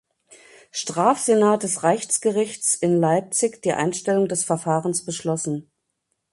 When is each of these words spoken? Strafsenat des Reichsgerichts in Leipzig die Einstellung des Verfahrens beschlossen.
Strafsenat 0.71 1.61
des 1.61 1.83
Reichsgerichts 1.83 2.73
in 2.73 2.99
Leipzig 2.99 3.61
die 3.61 3.73
Einstellung 3.73 4.27
des 4.27 4.43
Verfahrens 4.43 5.05
beschlossen. 5.05 5.69